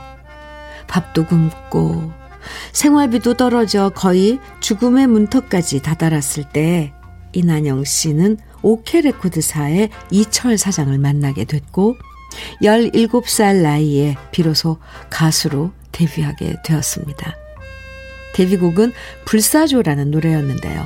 [0.89, 2.13] 밥도 굶고
[2.73, 6.93] 생활비도 떨어져 거의 죽음의 문턱까지 다다랐을 때
[7.33, 11.97] 이난영 씨는 오케 레코드사의 이철 사장을 만나게 됐고
[12.63, 14.79] 17살 나이에 비로소
[15.11, 17.37] 가수로 데뷔하게 되었습니다.
[18.35, 18.93] 데뷔곡은
[19.25, 20.85] 불사조라는 노래였는데요.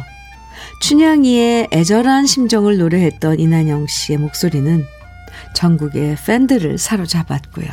[0.81, 4.85] 춘향이의 애절한 심정을 노래했던 이난영 씨의 목소리는
[5.55, 7.67] 전국의 팬들을 사로잡았고요.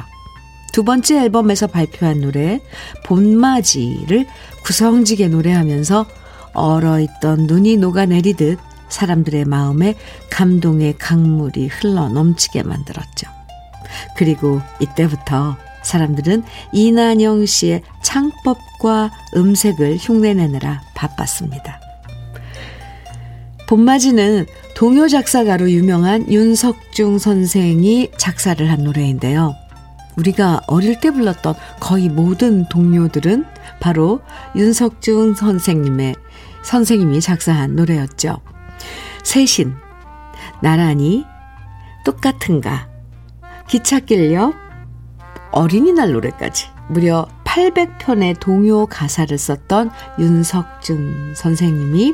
[0.74, 2.60] 두 번째 앨범에서 발표한 노래
[3.06, 4.26] 봄맞이를
[4.64, 6.06] 구성지게 노래하면서
[6.54, 8.60] 얼어있던 눈이 녹아내리듯
[8.90, 9.96] 사람들의 마음에
[10.30, 13.43] 감동의 강물이 흘러 넘치게 만들었죠.
[14.16, 21.80] 그리고 이때부터 사람들은 이난영 씨의 창법과 음색을 흉내내느라 바빴습니다.
[23.68, 29.56] 봄맞이는 동요 작사가로 유명한 윤석중 선생이 작사를 한 노래인데요.
[30.18, 33.46] 우리가 어릴 때 불렀던 거의 모든 동요들은
[33.80, 34.22] 바로
[34.56, 36.16] 윤석중 선생님의
[36.64, 38.40] 선생님이 작사한 노래였죠.
[39.24, 39.74] 새 신,
[40.62, 41.26] 나란히,
[42.06, 42.88] 똑같은가,
[43.74, 44.54] 기찻길 옆,
[45.50, 49.90] 어린이날 노래까지 무려 800편의 동요 가사를 썼던
[50.20, 52.14] 윤석중 선생님이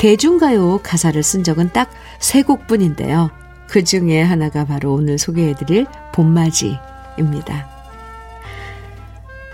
[0.00, 1.88] 대중가요 가사를 쓴 적은 딱
[2.18, 3.30] 세 곡뿐인데요.
[3.68, 7.68] 그 중에 하나가 바로 오늘 소개해드릴 봄맞이입니다.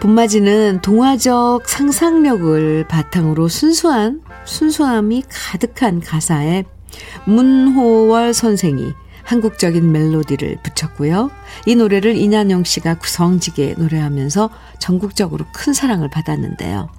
[0.01, 6.65] 봄맞이는 동화적 상상력을 바탕으로 순수한, 순수함이 가득한 가사에
[7.27, 8.95] 문호월 선생이
[9.25, 11.31] 한국적인 멜로디를 붙였고요.
[11.67, 16.91] 이 노래를 이난영 씨가 구성지게 노래하면서 전국적으로 큰 사랑을 받았는데요.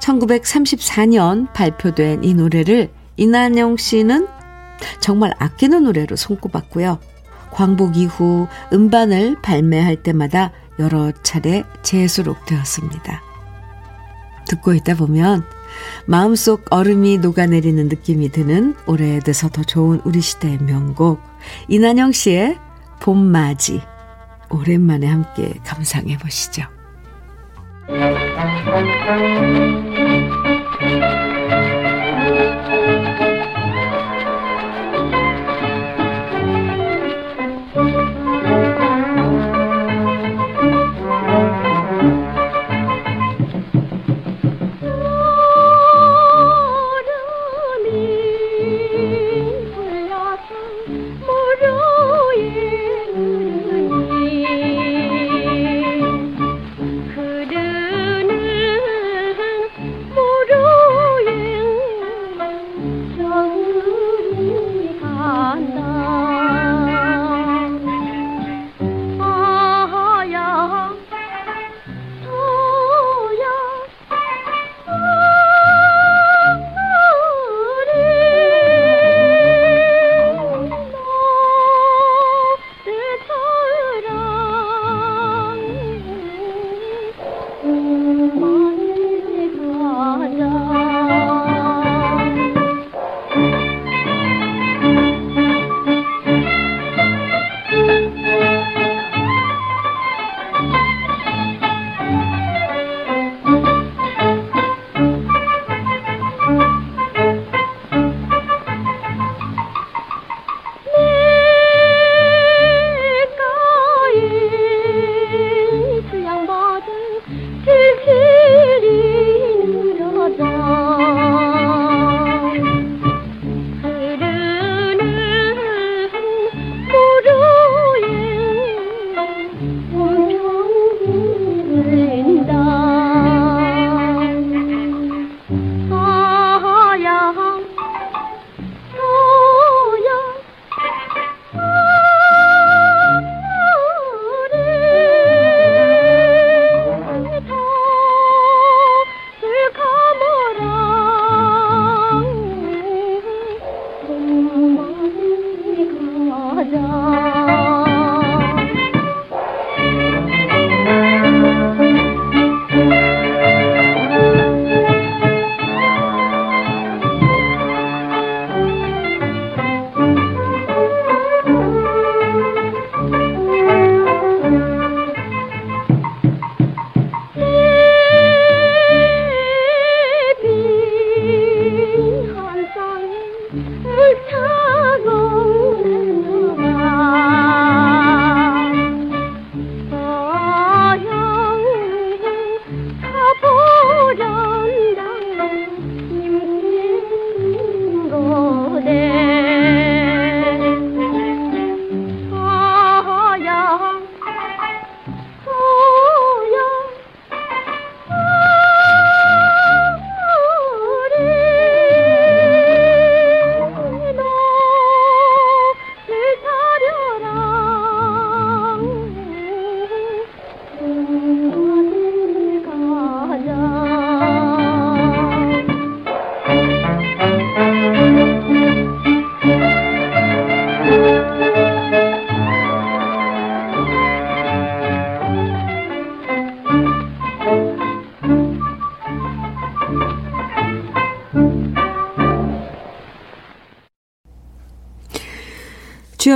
[0.00, 4.28] 1934년 발표된 이 노래를 이난영 씨는
[5.00, 6.98] 정말 아끼는 노래로 손꼽았고요.
[7.50, 13.22] 광복 이후 음반을 발매할 때마다 여러 차례 재수록되었습니다.
[14.46, 15.44] 듣고 있다 보면
[16.06, 21.20] 마음속 얼음이 녹아내리는 느낌이 드는 오래돼서 더 좋은 우리 시대의 명곡
[21.68, 22.58] 이난영 씨의
[23.00, 23.80] 봄맞이
[24.50, 26.62] 오랜만에 함께 감상해 보시죠.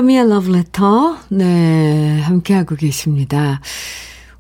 [0.01, 1.19] 주여미의 러브레터.
[1.29, 3.61] 네, 함께하고 계십니다.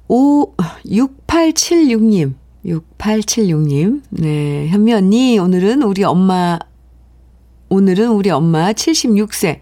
[0.08, 0.54] 5,
[0.86, 2.34] 6876님.
[2.64, 4.02] 6876님.
[4.10, 6.58] 네, 현미 언니, 오늘은 우리 엄마,
[7.68, 9.60] 오늘은 우리 엄마 76세.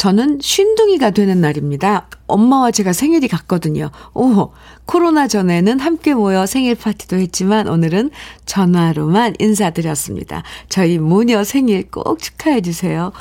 [0.00, 2.08] 저는 쉰둥이가 되는 날입니다.
[2.26, 3.90] 엄마와 제가 생일이 같거든요.
[4.14, 4.50] 오,
[4.86, 8.10] 코로나 전에는 함께 모여 생일 파티도 했지만 오늘은
[8.46, 10.42] 전화로만 인사드렸습니다.
[10.70, 13.12] 저희 모녀 생일 꼭 축하해 주세요.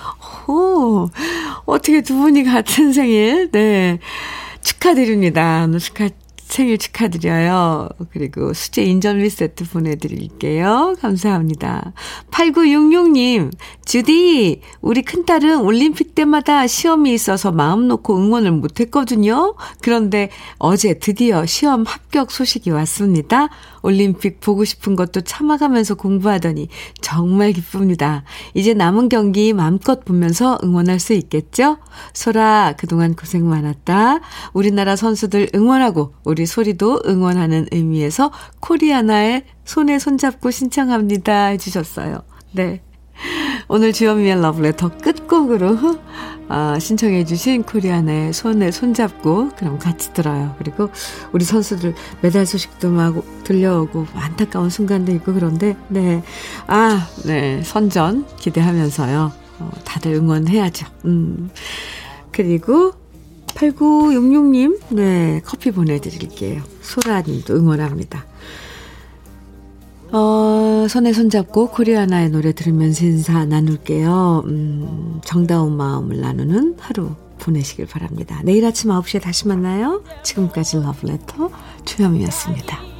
[0.48, 1.10] 오,
[1.66, 3.52] 어떻게 두 분이 같은 생일?
[3.52, 4.00] 네.
[4.62, 5.68] 축하드립니다.
[5.80, 6.08] 축하,
[6.50, 7.90] 생일 축하드려요.
[8.12, 10.96] 그리고 수제 인절미 세트 보내드릴게요.
[11.00, 11.94] 감사합니다.
[12.32, 13.52] 8966님,
[13.86, 19.56] 주디, 우리 큰딸은 올림픽 때마다 시험이 있어서 마음 놓고 응원을 못했거든요.
[19.82, 23.50] 그런데 어제 드디어 시험 합격 소식이 왔습니다.
[23.82, 26.68] 올림픽 보고 싶은 것도 참아가면서 공부하더니
[27.02, 28.24] 정말 기쁩니다.
[28.54, 31.78] 이제 남은 경기 마음껏 보면서 응원할 수 있겠죠?
[32.14, 34.20] 소라, 그동안 고생 많았다.
[34.54, 41.48] 우리나라 선수들 응원하고 우리 소리도 응원하는 의미에서 코리아나의 손에 손잡고 신청합니다.
[41.48, 42.22] 해주셨어요.
[42.54, 42.82] 네.
[43.72, 45.78] 오늘 주현미의 러브레터 끝곡으로
[46.48, 50.56] 아, 신청해 주신 코리아나의 손에 손잡고 그럼 같이 들어요.
[50.58, 50.90] 그리고
[51.34, 53.14] 우리 선수들 메달 소식도 막
[53.44, 56.24] 들려오고 안타까운 순간도 있고 그런데 네.
[56.66, 57.62] 아, 네.
[57.64, 59.32] 선전 기대하면서요.
[59.60, 60.88] 어, 다들 응원해야죠.
[61.06, 61.52] 음.
[62.32, 62.94] 그리고
[63.50, 66.64] 8966님, 네, 커피 보내드릴게요.
[66.82, 68.26] 소라님도 응원합니다.
[70.12, 74.44] 어, 손에 손잡고 코리아나의 노래 들으면서 인사 나눌게요.
[74.46, 78.42] 음, 정다운 마음을 나누는 하루 보내시길 바랍니다.
[78.44, 80.04] 내일 아침 9시에 다시 만나요.
[80.24, 81.50] 지금까지 러브레터
[81.86, 82.99] 주현미였습니다.